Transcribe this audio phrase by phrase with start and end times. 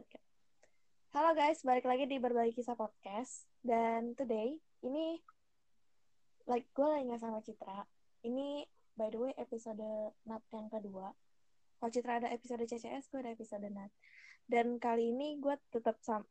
[0.00, 0.24] banget.
[1.12, 3.44] Halo guys, balik lagi di Berbagi Kisah Podcast.
[3.60, 5.20] Dan today, ini
[6.48, 7.84] like gue lagi sama Citra.
[8.24, 8.64] Ini
[8.96, 9.84] by the way episode
[10.24, 11.12] Nat yang kedua.
[11.76, 13.92] Kalau Citra ada episode CCS, gue ada episode Nat.
[14.48, 16.24] Dan kali ini gue tetap sam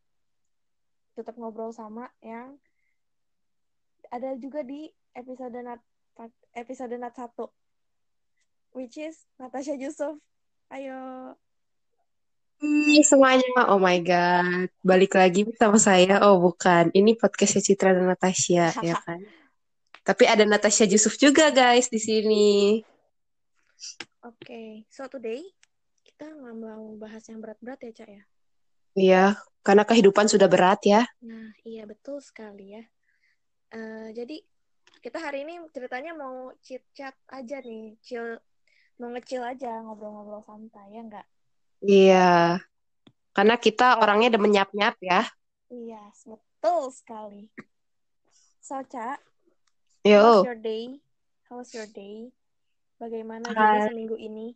[1.14, 2.58] tetap ngobrol sama yang
[4.10, 5.82] ada juga di episode Nat
[6.58, 7.38] episode Nat 1
[8.74, 10.18] which is Natasha Yusuf.
[10.74, 11.38] Ayo.
[12.60, 16.20] Hai semuanya, oh my god, balik lagi sama saya.
[16.28, 19.24] Oh bukan, ini podcastnya Citra dan Natasha ya kan.
[20.04, 22.84] Tapi ada Natasha Yusuf juga guys di sini.
[24.28, 24.70] Oke, okay.
[24.92, 25.40] so today
[26.04, 28.24] kita nggak mau bahas yang berat-berat ya cak ya?
[29.00, 29.26] Iya,
[29.64, 31.08] karena kehidupan sudah berat ya.
[31.24, 32.84] Nah iya betul sekali ya.
[33.72, 34.36] Uh, jadi
[35.00, 38.36] kita hari ini ceritanya mau chit chat aja nih, chill,
[39.00, 41.28] mau ngecil aja ngobrol-ngobrol santai ya nggak?
[41.84, 42.60] Iya.
[43.32, 45.22] Karena kita orangnya udah nyap-nyap ya.
[45.72, 47.48] Iya, betul sekali.
[48.60, 49.20] So, Cak.
[50.04, 50.44] Yo.
[50.44, 50.84] How's your day?
[51.48, 52.30] How's your day?
[53.00, 54.54] Bagaimana juga seminggu ini?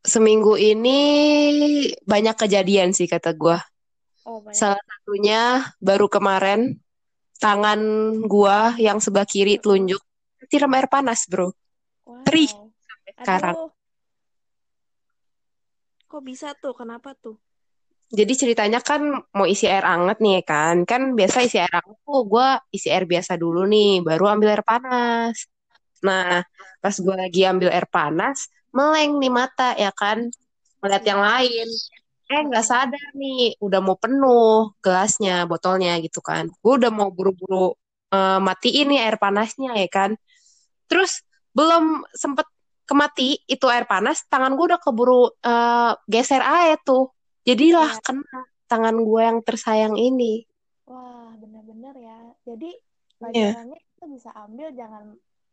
[0.00, 0.98] Seminggu ini
[2.06, 3.58] banyak kejadian sih kata gue.
[4.24, 4.56] Oh, banyak.
[4.56, 6.78] Salah satunya baru kemarin
[7.40, 7.80] tangan
[8.28, 9.98] gua yang sebelah kiri telunjuk
[10.52, 11.56] siram air panas, Bro.
[12.04, 12.22] Wow.
[12.28, 13.56] Perih sampai sekarang.
[16.10, 16.74] Kok bisa tuh?
[16.74, 17.38] Kenapa tuh?
[18.10, 20.82] Jadi ceritanya kan mau isi air anget nih kan.
[20.82, 24.64] Kan biasa isi air anget tuh gue isi air biasa dulu nih, baru ambil air
[24.66, 25.46] panas.
[26.02, 26.42] Nah,
[26.82, 30.18] pas gue lagi ambil air panas, meleng nih mata ya kan.
[30.82, 31.68] Melihat yang lain.
[32.30, 36.50] Eh nggak sadar nih, udah mau penuh gelasnya, botolnya gitu kan.
[36.62, 37.78] Gue udah mau buru-buru
[38.10, 40.10] uh, matiin nih air panasnya ya kan.
[40.90, 41.22] Terus
[41.54, 42.46] belum sempet
[42.90, 47.14] kemati itu air panas, tangan gue udah keburu uh, geser air tuh.
[47.46, 48.02] Jadilah ya.
[48.02, 50.42] kena tangan gue yang tersayang ini.
[50.90, 52.18] Wah, bener-bener ya.
[52.42, 53.54] Jadi iya.
[53.54, 53.90] pelajarannya yeah.
[53.94, 55.04] kita bisa ambil jangan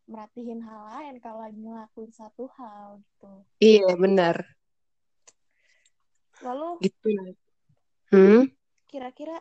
[0.10, 3.32] merhatiin hal lain kalau lagi ngelakuin satu hal gitu.
[3.62, 4.36] Iya, bener.
[6.42, 7.38] Lalu gitu.
[8.10, 8.50] Hmm?
[8.90, 9.38] Kira-kira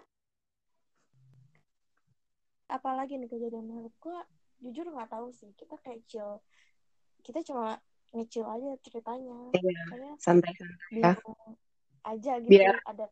[2.66, 4.18] apalagi nih kejadian menurut gue
[4.58, 6.42] jujur nggak tahu sih kita kayak chill
[7.22, 7.78] kita cuma
[8.14, 9.82] ngecil aja ceritanya iya,
[10.20, 11.12] santai santai ya
[12.06, 13.06] aja gitu biar ada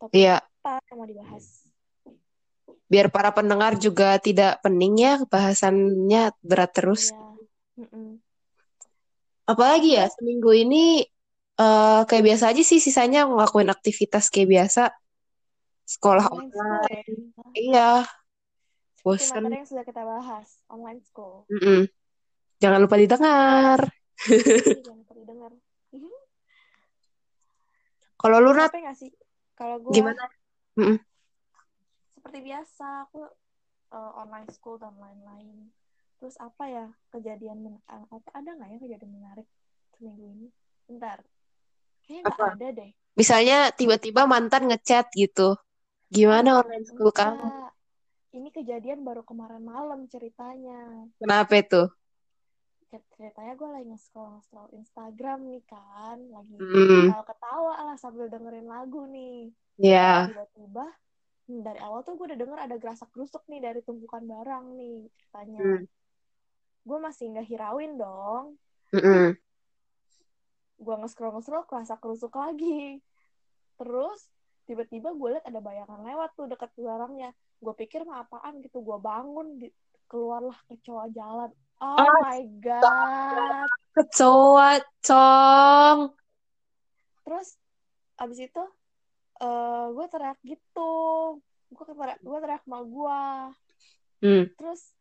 [0.00, 0.36] topik iya.
[0.40, 1.44] apa yang mau dibahas
[2.92, 7.20] biar para pendengar juga tidak pening ya bahasannya berat terus iya.
[7.72, 8.08] Mm -mm.
[9.48, 11.08] apalagi ya seminggu ini
[11.56, 14.92] uh, kayak biasa aja sih sisanya ngelakuin aktivitas kayak biasa
[15.88, 17.04] sekolah online, online.
[17.56, 17.56] Ya.
[17.56, 17.90] iya
[19.02, 21.80] bosan yang sudah kita bahas online school mm -mm.
[22.62, 23.78] Jangan lupa didengar.
[24.22, 25.50] Jangan lupa didengar.
[28.22, 28.70] Kalau lu Nat?
[29.58, 30.22] Kalau gue Gimana?
[30.78, 30.98] Mm -mm.
[32.14, 33.26] Seperti biasa, aku
[33.90, 35.74] uh, online school dan lain-lain.
[36.22, 39.46] Terus apa ya kejadian men eh, apa ada nggak ya kejadian menarik
[39.98, 40.46] seminggu ini?
[40.86, 41.18] Bentar.
[42.06, 42.90] Kayaknya nggak ada deh.
[43.18, 45.58] Misalnya tiba-tiba mantan ngechat gitu.
[46.14, 47.74] Gimana online school kamu?
[48.32, 51.10] Ini kejadian baru kemarin malam ceritanya.
[51.18, 51.90] Kenapa itu?
[52.92, 57.08] Ceritanya gue lagi nge-scroll scroll Instagram nih kan lagi mm.
[57.08, 59.48] ketawa ketawa lah sambil dengerin lagu nih
[59.80, 60.28] yeah.
[60.28, 60.86] tiba-tiba
[61.48, 65.08] hmm, dari awal tuh gue udah denger ada gerasak gerusuk nih dari tumpukan barang nih
[65.16, 65.84] ceritanya mm.
[66.84, 68.44] gue masih nggak hirauin dong
[68.92, 69.26] mm -mm.
[70.82, 73.00] gue nge-scroll nge-scroll gerasak gerusuk lagi
[73.80, 74.28] terus
[74.68, 77.32] tiba-tiba gue liat ada bayangan lewat tuh deket barangnya
[77.62, 79.68] gue pikir mah apaan gitu gue bangun di,
[80.10, 81.50] keluarlah kecoa jalan
[81.82, 83.66] Oh, oh my god.
[83.90, 86.14] Kecoa, cong.
[87.26, 87.58] Terus
[88.22, 88.64] abis itu
[89.42, 90.94] uh, gue teriak gitu.
[91.74, 93.22] Gue teriak, gue teriak sama gue.
[94.22, 94.44] Hmm.
[94.54, 94.94] Terus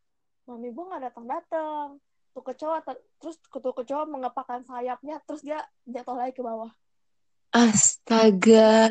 [0.50, 1.88] mami gue nggak datang datang.
[2.34, 2.82] Tuh kecoa
[3.22, 6.74] terus tuh kecoa mengepakkan sayapnya terus dia jatuh lagi ke bawah.
[7.54, 8.90] Astaga.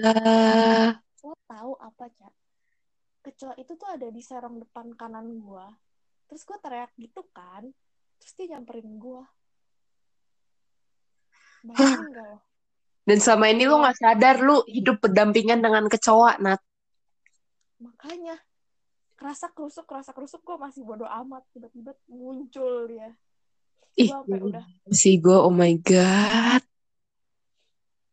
[1.26, 2.34] Lo tahu apa cak?
[3.26, 5.89] Kecoa itu tuh ada di serong depan kanan gue
[6.30, 7.66] terus gue teriak gitu kan
[8.22, 9.22] terus dia nyamperin gue
[11.66, 12.38] bayangin gak lo?
[13.10, 16.60] Dan selama ini lu nggak sadar lu hidup berdampingan dengan kecoa Nat.
[17.80, 18.36] Makanya
[19.16, 21.42] kerasa kerusuk kerasa kerusuk gue masih bodoh amat.
[21.50, 23.10] Tiba-tiba muncul dia.
[23.98, 24.62] Ih udah.
[24.94, 26.62] si gue oh my god.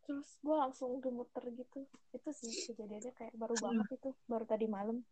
[0.08, 1.86] Terus gue langsung gemeter gitu.
[2.10, 5.04] Itu sih kejadiannya kayak baru banget itu baru tadi malam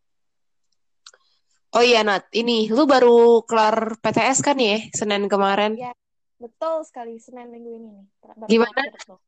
[1.77, 5.77] Oh iya Nat, ini lu baru kelar PTS kan ya Senin kemarin?
[5.77, 5.93] Iya,
[6.41, 8.05] betul sekali Senin minggu ini nih.
[8.25, 8.81] Baru Gimana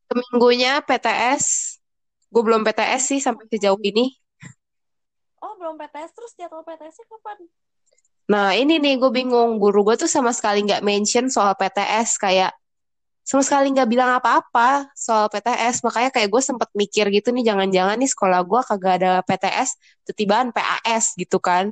[0.09, 1.77] seminggunya PTS?
[2.33, 4.17] Gue belum PTS sih sampai sejauh ini.
[5.45, 6.09] Oh, belum PTS.
[6.17, 7.37] Terus jadwal PTS-nya kapan?
[8.33, 9.61] Nah, ini nih gue bingung.
[9.61, 12.17] Guru gue tuh sama sekali nggak mention soal PTS.
[12.17, 12.57] Kayak
[13.21, 15.85] sama sekali nggak bilang apa-apa soal PTS.
[15.85, 19.77] Makanya kayak gue sempet mikir gitu nih, jangan-jangan nih sekolah gue kagak ada PTS,
[20.09, 21.69] tetibaan PAS gitu kan.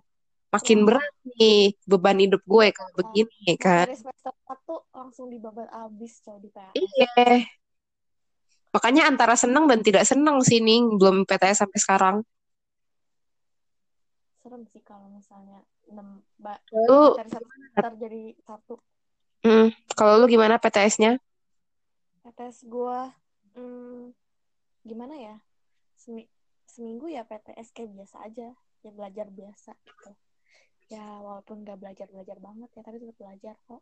[0.48, 0.86] Makin Wah.
[0.88, 3.92] berat nih beban hidup gue kalau begini kan.
[3.92, 6.72] Dari semester 1 langsung dibabat abis coy di PAS.
[6.72, 7.44] Iya.
[8.72, 12.16] Makanya antara seneng dan tidak seneng sih nih belum PTS sampai sekarang.
[14.40, 15.60] Serem sih kalau misalnya
[15.92, 18.80] 6 ba Lu, satu jadi satu.
[19.44, 21.20] hmm, kalau lu gimana PTS-nya?
[22.24, 23.12] PTS gua
[23.56, 24.16] hmm,
[24.88, 25.36] gimana ya?
[26.00, 26.28] Semi
[26.64, 28.56] seminggu ya PTS kayak biasa aja.
[28.86, 30.16] Ya belajar biasa gitu.
[30.94, 33.82] Ya walaupun gak belajar-belajar banget ya, tapi tetap belajar kok.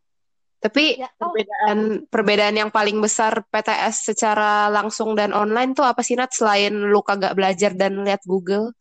[0.63, 1.29] Tapi Ya, oh.
[1.29, 1.79] perbedaan
[2.13, 6.99] perbedaan yang paling besar PTS secara langsung dan online tuh apa sih Nat selain lu
[7.05, 8.73] kagak belajar dan lihat Google?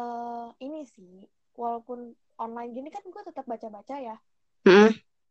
[0.00, 1.12] eh ini sih,
[1.62, 1.98] walaupun
[2.44, 4.16] online gini kan gue tetap baca-baca ya.
[4.66, 4.88] Hmm,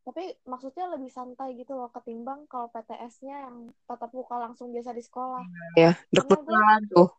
[0.07, 3.55] Tapi maksudnya lebih santai gitu loh ketimbang kalau PTS-nya yang
[3.87, 5.43] tatap muka langsung biasa di sekolah.
[5.81, 7.09] ya, deg-degan tuh.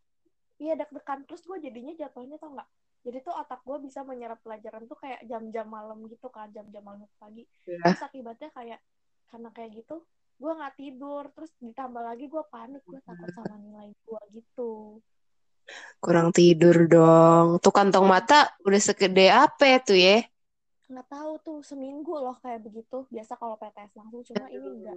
[0.63, 2.69] iya deg-degan terus gue jadinya jatuhnya tau nggak?
[3.05, 7.05] Jadi tuh otak gue bisa menyerap pelajaran tuh kayak jam-jam malam gitu kan, jam-jam malam
[7.21, 7.45] pagi.
[7.69, 7.77] Ya.
[7.85, 8.81] Terus akibatnya kayak
[9.29, 10.01] karena kayak gitu,
[10.41, 11.29] gue nggak tidur.
[11.37, 15.05] Terus ditambah lagi gue panik, gue takut sama nilai gue gitu.
[16.01, 17.61] Kurang tidur dong.
[17.61, 20.25] Tuh kantong mata udah segede apa tuh ya?
[20.89, 23.05] Nggak tahu tuh seminggu loh kayak begitu.
[23.13, 24.97] Biasa kalau PTS langsung, cuma ini enggak.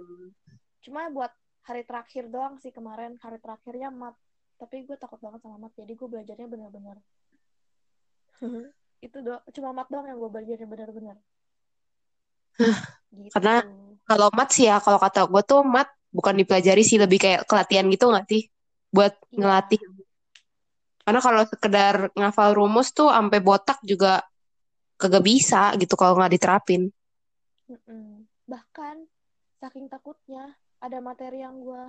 [0.80, 1.32] Cuma buat
[1.68, 3.20] hari terakhir doang sih kemarin.
[3.20, 4.16] Hari terakhirnya mat.
[4.56, 5.72] Tapi gue takut banget sama mat.
[5.76, 6.48] Jadi gue belajarnya
[8.40, 8.70] benar-benar.
[8.98, 9.42] itu doang.
[9.54, 11.16] Cuma mat doang yang gue belajarnya benar-benar.
[13.14, 13.32] gitu.
[13.34, 13.62] Karena
[14.08, 17.86] kalau mat sih ya, kalau kata gue tuh mat bukan dipelajari sih, lebih kayak kelatihan
[17.92, 18.42] gitu nggak sih?
[18.90, 19.38] Buat Iya.
[19.38, 19.80] ngelatih.
[21.04, 24.20] Karena kalau sekedar ngafal rumus tuh sampai botak juga
[24.98, 26.82] kagak bisa gitu kalau nggak diterapin.
[28.48, 28.96] Bahkan
[29.60, 31.84] saking takutnya ada materi yang gue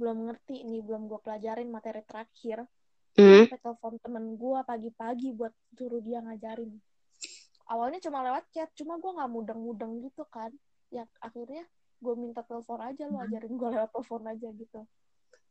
[0.00, 2.64] belum ngerti nih, belum gue pelajarin materi terakhir.
[3.12, 3.44] Hmm.
[3.44, 6.72] Sampai telepon temen gue pagi-pagi buat suruh dia ngajarin.
[7.68, 10.48] Awalnya cuma lewat chat, cuma gue nggak mudeng-mudeng gitu kan.
[10.88, 11.64] Ya akhirnya
[12.02, 14.80] gue minta telepon aja lu ajarin gue lewat telepon aja gitu.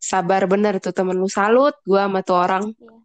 [0.01, 2.63] Sabar bener tuh temen lu salut gua sama tuh orang.
[2.73, 2.97] Iya.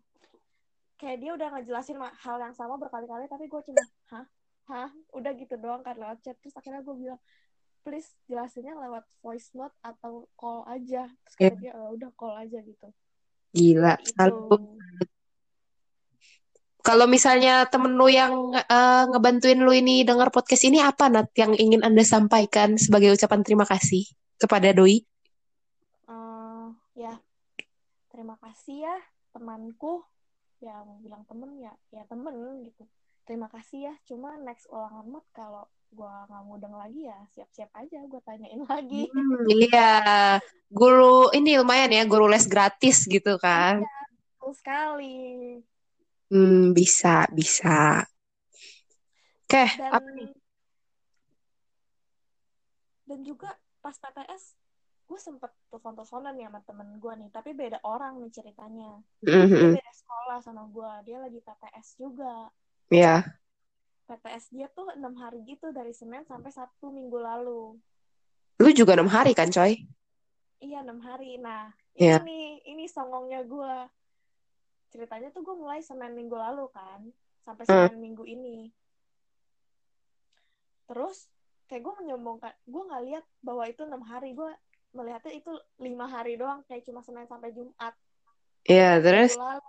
[0.96, 3.84] Kayak dia udah ngejelasin hal yang sama berkali-kali, tapi gue cuma,
[4.16, 4.24] hah?
[4.72, 4.88] Hah?
[5.12, 6.40] Udah gitu doang kan lewat chat.
[6.40, 7.20] Terus akhirnya gue bilang,
[7.84, 11.04] please jelasinnya lewat voice note atau call aja.
[11.28, 11.52] Terus Iya.
[11.60, 12.88] dia, "Eh, udah call aja gitu.
[13.56, 14.12] Gila, Itu.
[14.12, 14.62] salut.
[16.84, 21.56] Kalau misalnya temen lu yang eh, ngebantuin lu ini dengar podcast ini apa Nat yang
[21.56, 24.06] ingin Anda sampaikan sebagai ucapan terima kasih
[24.38, 25.02] kepada Doi?
[26.06, 27.18] Eh, ya,
[28.12, 28.96] terima kasih ya
[29.34, 30.04] temanku.
[30.62, 32.86] Ya, mau bilang temen ya, ya temen gitu.
[33.26, 33.94] Terima kasih ya.
[34.08, 35.64] Cuma next ulangan mat kalau
[35.96, 39.04] gue nggak mudeng lagi ya siap-siap aja gue tanyain lagi.
[39.14, 39.90] Hmm, iya,
[40.78, 43.74] guru ini lumayan ya, guru les gratis gitu kan.
[44.40, 45.12] Betul sekali.
[46.30, 48.06] Hmm, bisa, bisa.
[49.46, 50.30] Oke, Dan apa nih?
[53.08, 53.48] dan juga
[53.82, 54.44] pas PTS
[55.08, 58.90] gue sempet telepon-teleponan ya sama temen gue nih tapi beda orang nih ceritanya
[59.54, 62.50] dia Mhm, beda sekolah sama gue dia lagi PTS juga
[62.88, 63.26] Iya.
[64.06, 67.74] PTS dia tuh enam hari gitu dari Senin sampai Sabtu minggu lalu
[68.56, 69.82] Lu juga enam hari kan, coy?
[70.56, 72.18] iya enam hari nah ini Iya.
[72.64, 73.74] ini songongnya gue
[74.88, 77.04] ceritanya tuh gue mulai Senin minggu lalu kan
[77.42, 77.90] sampai Hmm.
[77.90, 78.72] Senin minggu ini
[80.86, 81.26] terus
[81.66, 84.50] kayak gue menyombongkan gue nggak lihat bahwa itu enam hari gue
[84.94, 87.92] melihatnya itu lima hari doang kayak cuma Senin sampai Jumat
[88.64, 89.34] Iya, terus?
[89.34, 89.68] minggu lalu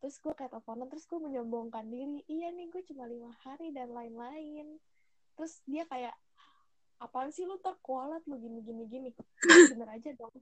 [0.00, 2.22] terus gue kayak teleponan terus gue menyombongkan diri.
[2.28, 4.78] Iya nih gue cuma lima hari dan lain-lain.
[5.36, 6.14] Terus dia kayak
[7.00, 9.10] apaan sih lu terkualat lu gini gini gini.
[9.72, 10.36] Bener aja dong.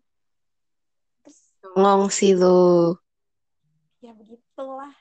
[1.24, 1.38] Terus
[1.74, 2.94] Ngong sih lu.
[4.04, 4.92] ya begitulah.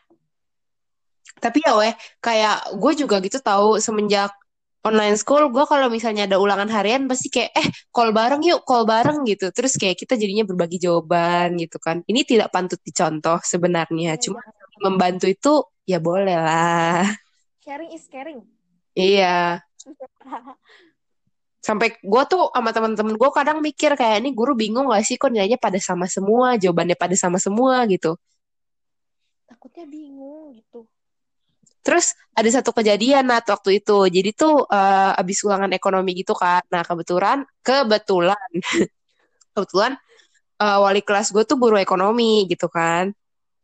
[1.44, 1.92] Tapi ya weh,
[2.24, 4.32] kayak gue juga gitu tahu semenjak
[4.84, 8.84] online school, gue kalau misalnya ada ulangan harian pasti kayak, eh call bareng yuk, call
[8.84, 9.50] bareng gitu.
[9.56, 12.04] Terus kayak kita jadinya berbagi jawaban gitu kan.
[12.04, 14.16] Ini tidak pantut dicontoh sebenarnya.
[14.16, 14.84] Ya, Cuma jangan.
[14.84, 15.54] membantu itu
[15.88, 17.08] ya boleh lah.
[17.64, 18.44] sharing is caring
[18.94, 19.64] Iya.
[21.68, 25.32] Sampai gue tuh sama teman-teman gue kadang mikir kayak ini guru bingung gak sih kok
[25.32, 28.20] nilainya pada sama semua, jawabannya pada sama semua gitu.
[29.48, 30.84] takutnya bingung gitu
[31.84, 34.08] Terus ada satu kejadian Nat waktu itu.
[34.08, 36.64] Jadi tuh eh, abis ulangan ekonomi gitu kan.
[36.72, 38.50] Nah kebetulan, kebetulan,
[39.54, 39.92] kebetulan
[40.64, 43.12] eh, wali kelas gue tuh guru ekonomi gitu kan.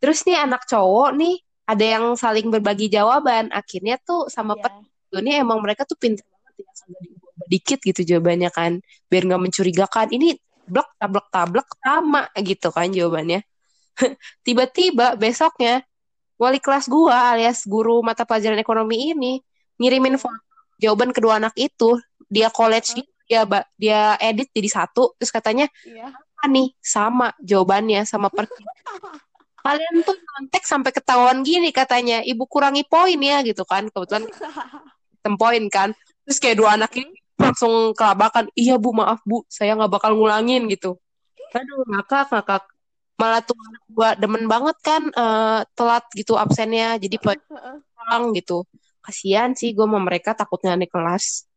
[0.03, 1.35] Terus nih anak cowok nih
[1.69, 3.49] ada yang saling berbagi jawaban.
[3.55, 4.63] Akhirnya tuh sama Iya.
[4.67, 4.87] penuh
[5.25, 6.71] ini emang mereka tuh pintar banget ya
[7.01, 8.71] diubah dikit gitu jawabannya kan.
[9.09, 10.07] Biar nggak mencurigakan.
[10.13, 10.37] Ini
[10.69, 13.41] blok tablak tablak sama gitu kan jawabannya.
[14.45, 15.81] Tiba-tiba besoknya
[16.39, 19.43] wali kelas gua alias guru mata pelajaran ekonomi ini
[19.77, 20.21] ngirimin Iya.
[20.23, 20.39] foto
[20.79, 21.99] jawaban kedua anak itu.
[22.29, 23.41] Dia college gitu, dia
[23.75, 25.11] dia edit jadi satu.
[25.19, 26.13] Terus katanya Iya.
[26.15, 26.71] apa nih?
[26.79, 28.47] Sama jawabannya sama per
[29.65, 33.91] kalian tuh nyontek sampai ketahuan gini katanya ibu kurangi poin ya gitu kan.
[33.91, 34.23] Kebetulan
[35.19, 35.91] hitam poin kan.
[36.23, 40.69] Terus kayak dua anak ini langsung kelabakan iya bu maaf bu saya nggak bakal ngulangin
[40.71, 40.95] gitu.
[41.51, 42.63] Aduh ngakak ngakak
[43.19, 43.59] malah tuh
[43.91, 48.63] gua demen banget kan eh, telat gitu absennya jadi pulang gitu
[49.03, 51.49] kasihan sih gue sama mereka takutnya naik kelas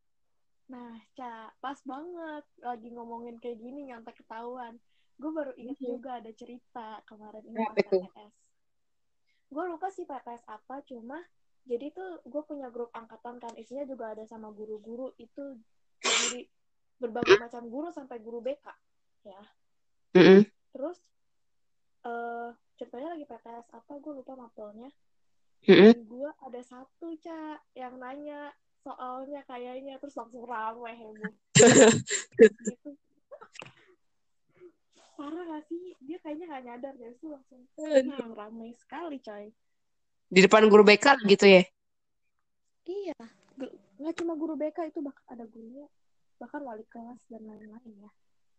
[0.63, 4.79] Nah, Ca, pas banget lagi ngomongin kayak gini nyontek ketahuan.
[5.21, 5.85] Gue baru ingat Mhm.
[5.85, 8.01] juga ada cerita kemarin ini tuh?
[8.01, 8.33] PTS.
[9.53, 11.21] Gue lupa sih PTS apa, cuma
[11.69, 15.61] jadi tuh gue punya grup angkatan kan, isinya juga ada sama guru-guru itu
[16.01, 16.49] jadi
[16.97, 18.65] berbagai macam guru sampai guru BK
[19.29, 19.41] ya.
[20.17, 20.41] Mm-mm.
[20.73, 20.97] Terus
[22.03, 23.91] eh ceritanya lagi PTS apa?
[23.99, 24.91] Gue lupa mapelnya.
[25.63, 28.51] Dan gue ada satu Ca yang nanya
[28.83, 31.33] soalnya kayaknya terus langsung rame heboh.
[31.55, 32.91] Gitu
[35.23, 35.95] parah gak sih?
[36.03, 39.53] Dia kayaknya gak nyadar deh itu langsung hmm, ramai sekali coy.
[40.27, 41.63] Di depan guru BK gitu ya?
[42.83, 43.19] Iya.
[44.01, 45.87] Nggak cuma guru BK itu bahkan ada gurunya
[46.41, 48.11] bahkan wali kelas dan lain-lain ya.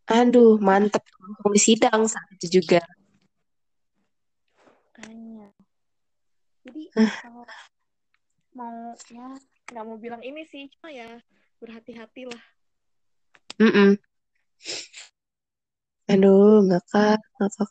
[0.09, 1.05] Aduh mantep.
[1.53, 2.81] Di sidang saat itu juga
[4.95, 5.51] kayaknya
[6.65, 6.83] jadi
[7.21, 7.45] kalau
[8.55, 9.27] mau ya
[9.71, 11.09] nggak mau bilang ini sih cuma ya
[11.59, 12.43] berhati-hati lah
[13.63, 13.99] Mm-mm.
[16.11, 17.71] Aduh, ngakak, ngakak.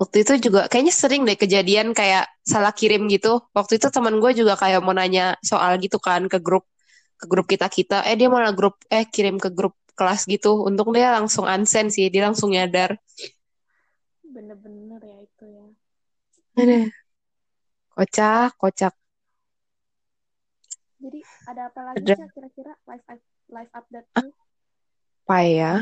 [0.00, 3.40] Waktu itu juga kayaknya sering deh kejadian kayak salah kirim gitu.
[3.56, 6.68] Waktu itu teman gue juga kayak mau nanya soal gitu kan ke grup
[7.20, 8.04] ke grup kita kita.
[8.08, 10.68] Eh dia malah grup eh kirim ke grup kelas gitu.
[10.68, 13.00] Untung dia langsung unsend sih, dia langsung nyadar.
[14.34, 15.66] bener-bener ya itu ya
[16.56, 16.88] Aduh,
[17.94, 18.94] kocak, kocak.
[20.96, 23.04] jadi ada apa lagi Ca kira-kira live
[23.52, 24.08] live update
[25.26, 25.72] apa ya?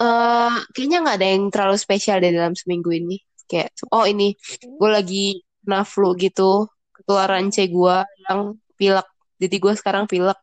[0.00, 3.20] Eh, kayaknya nggak ada yang terlalu spesial deh dalam seminggu ini.
[3.44, 4.32] Kayak, oh ini
[4.64, 5.24] ini gue lagi
[5.60, 6.70] kena flu gitu.
[6.96, 9.04] Ketularan C gue yang pilek.
[9.36, 10.38] Jadi gue sekarang pilek.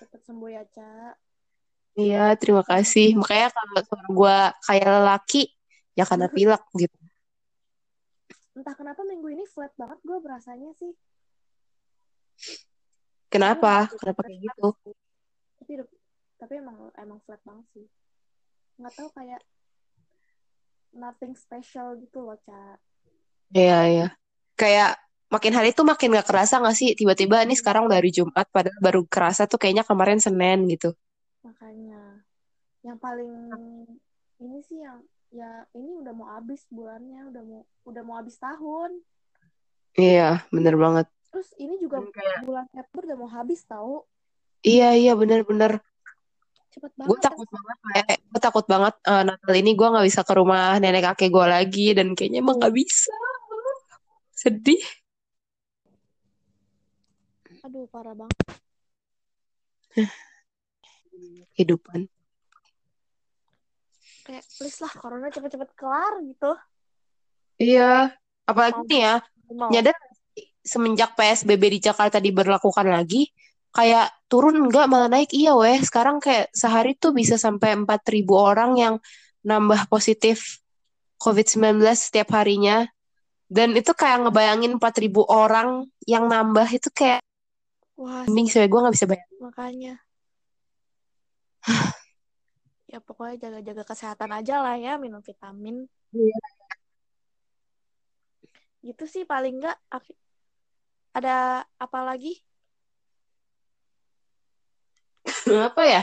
[0.00, 1.14] cepet sembuh ya Ca
[1.94, 3.14] Iya, terima kasih.
[3.14, 5.42] Makanya kalau suara gue kayak lelaki,
[5.94, 7.03] ya karena pilek gitu.
[8.54, 10.92] Entah kenapa minggu ini flat banget gue berasanya sih
[13.30, 13.90] Kenapa?
[13.98, 14.68] Kenapa kayak gitu?
[15.58, 15.72] tapi
[16.38, 17.86] tapi emang emang flat banget sih
[18.76, 19.42] nggak tahu kayak
[20.92, 22.78] nothing special gitu loh Ca
[23.54, 24.06] Iya, iya.
[24.58, 24.98] Kayak
[25.30, 26.90] makin hari tuh makin gak kerasa gak sih?
[26.98, 30.90] Tiba-tiba ini sekarang udah hari Jumat, padahal baru kerasa tuh kayaknya kemarin Senin gitu.
[31.44, 32.24] makanya
[32.82, 33.30] yang paling
[34.42, 37.60] ini sih yang ya ini udah mau habis bulannya udah mau
[37.90, 39.02] udah mau habis tahun
[39.94, 41.06] Iya, bener banget.
[41.30, 44.06] terus ini juga kayak, bulan September udah mau habis tahu
[44.62, 45.82] iya, iya, bener-bener.
[46.70, 50.06] cepet Gue banget ya takut banget, kayak, gue takut banget eh, Natal ini gue gak
[50.06, 53.14] bisa ke rumah nenek kakek gue lagi, dan kayaknya emang gak bisa.
[54.34, 54.82] Sedih.
[57.64, 58.38] aduh parah banget
[61.54, 62.13] Kehidupan.
[64.24, 66.52] Kayak please lah corona cepet-cepet kelar gitu
[67.54, 68.10] Iya,
[68.50, 69.14] apalagi mau nih ya,
[69.54, 69.96] mau nyadar
[70.64, 73.30] semenjak PSBB di Jakarta diberlakukan lagi,
[73.70, 75.78] kayak turun enggak malah naik iya weh.
[75.78, 78.94] Sekarang kayak sehari tuh bisa sampai 4.000 orang yang
[79.46, 80.58] nambah positif
[81.22, 82.90] COVID-19 setiap harinya.
[83.46, 87.22] Dan itu kayak ngebayangin 4.000 orang yang nambah itu kayak
[87.94, 89.38] wah mending saya gue nggak bisa bayangin.
[89.38, 89.94] makanya
[92.94, 96.38] ya pokoknya jaga-jaga kesehatan aja lah ya minum vitamin Iya.
[98.86, 100.14] gitu sih paling enggak ak-
[101.10, 102.38] ada apa lagi
[105.44, 106.02] Apa ya?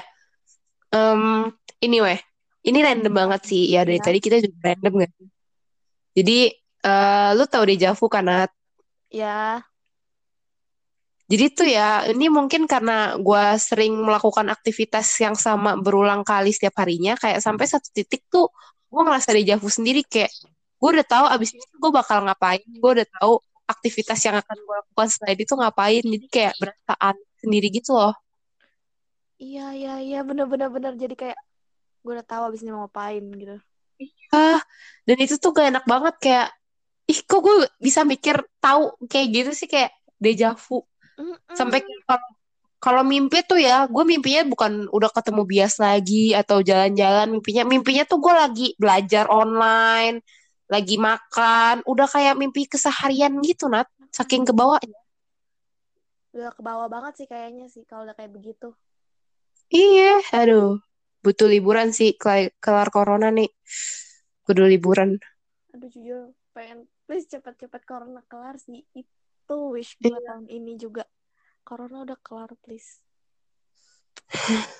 [0.93, 1.49] Em,
[1.81, 2.19] ini weh,
[2.65, 3.69] ini random banget sih.
[3.73, 5.11] Ya dari ya tadi kita juga random kan.
[6.17, 6.37] Jadi
[6.81, 8.51] eh lu tahu Deja Vu kan, Nat?
[9.11, 9.61] ya
[11.31, 16.75] Jadi tuh ya, ini mungkin karena gue sering melakukan aktivitas yang sama berulang kali setiap
[16.83, 18.51] harinya, kayak sampai satu titik tuh
[18.91, 20.31] gue ngerasa dejavu sendiri, kayak
[20.81, 23.33] gue udah tahu abis ini gue bakal ngapain, gue udah tahu
[23.73, 28.13] aktivitas yang akan gue lakukan setelah itu ngapain, jadi kayak berasa aneh sendiri gitu loh.
[29.45, 30.93] iya iya iya bener bener bener.
[31.01, 31.39] Jadi kayak
[32.03, 33.55] gue udah tahu abis ini mau ngapain gitu.
[34.33, 34.59] Ah
[35.07, 36.47] dan itu tuh gak enak banget kayak
[37.11, 39.67] ih kok gue bisa mikir tahu kayak gitu sih?
[39.73, 39.91] Kayak
[40.23, 40.85] deja vu
[41.21, 41.55] Mm-mm.
[41.55, 42.25] sampai kalau
[42.81, 47.29] kalau mimpi tuh ya gue mimpinya bukan udah ketemu bias lagi atau jalan-jalan.
[47.29, 50.25] Mimpinya mimpinya tuh gue lagi belajar online
[50.65, 51.85] lagi makan.
[51.85, 53.85] Udah kayak mimpi keseharian gitu Nat.
[54.09, 54.81] Saking ke bawah
[56.31, 58.73] udah ke bawah banget sih kayaknya sih kalau udah kayak begitu.
[59.69, 60.81] Iya aduh.
[61.21, 63.51] Butuh liburan sih kelar, kelar corona nih.
[64.41, 65.21] Kudu liburan.
[65.75, 68.81] Aduh jujur pengen please cepet-cepet corona kelar sih.
[68.97, 70.23] Itu wish gue Iya.
[70.33, 71.03] tahun ini juga
[71.71, 72.99] corona udah kelar please.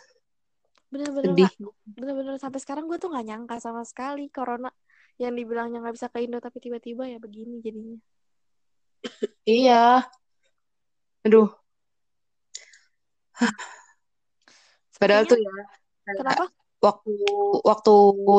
[0.92, 1.48] Bener-bener sedih.
[1.88, 4.68] bener-bener sampai sekarang gue tuh nggak nyangka sama sekali corona.
[5.16, 7.96] Yang dibilangnya nggak bisa ke Indo tapi tiba-tiba ya begini jadinya.
[9.48, 10.04] Iya.
[11.24, 11.48] Aduh.
[15.00, 15.48] Padahal tuh ya
[16.12, 16.52] kenapa?
[16.82, 17.14] waktu
[17.62, 17.94] waktu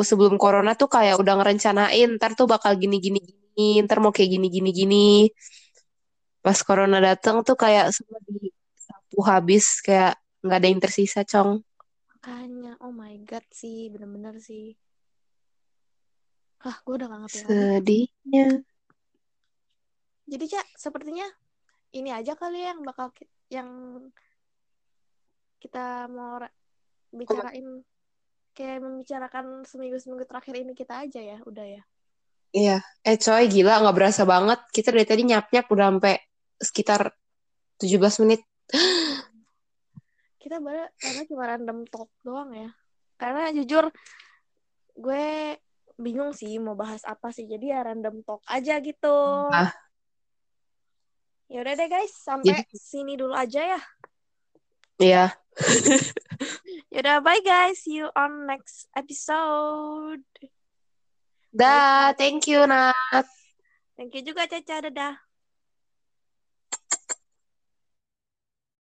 [0.05, 4.31] sebelum corona tuh kayak udah ngerencanain ntar tuh bakal gini gini gini ntar mau kayak
[4.35, 5.07] gini gini gini
[6.43, 11.63] pas corona datang tuh kayak semua disapu habis kayak nggak ada yang tersisa cong.
[12.19, 14.75] Makanya oh my god sih bener-bener sih.
[16.63, 17.47] Ah gue udah gak ngerti lagi.
[17.51, 18.47] Sedihnya.
[20.31, 21.27] Jadi cak sepertinya
[21.95, 23.69] ini aja kali ya yang bakal ki- yang
[25.59, 26.55] kita mau ra-
[27.11, 27.83] bicarain
[28.55, 31.83] kayak membicarakan seminggu-seminggu terakhir ini kita aja ya udah ya.
[32.55, 32.79] Iya.
[33.03, 34.63] Eh coy gila nggak berasa banget.
[34.71, 36.15] Kita dari tadi nyap nyap udah sampai
[36.63, 37.11] sekitar
[37.79, 38.41] 17 menit
[40.39, 42.71] kita baru karena cuma random talk doang ya
[43.17, 43.91] karena jujur
[44.95, 45.57] gue
[45.97, 49.17] bingung sih mau bahas apa sih jadi ya random talk aja gitu
[49.49, 49.71] Ah.
[51.47, 53.81] ya udah deh guys sampai Jadi- sini dulu aja ya
[54.97, 55.25] Iya
[56.93, 57.81] Yaudah, bye guys.
[57.81, 60.25] See you on next episode.
[61.51, 63.27] dah thank you Nat
[63.93, 64.89] Thank you juga, Caca.
[64.89, 65.17] Dadah.